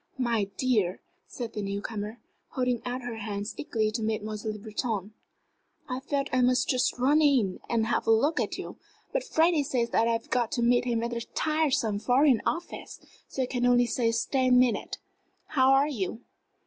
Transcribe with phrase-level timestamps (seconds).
[0.17, 2.17] "My dear," said the new comer,
[2.53, 5.13] holding out her hands eagerly to Mademoiselle Le Breton,
[5.87, 8.77] "I felt I must just run in and have a look at you.
[9.13, 12.99] But Freddie says that I've got to meet him at that tiresome Foreign Office!
[13.27, 14.97] So I can only stay ten minutes.
[15.49, 16.19] How are you?"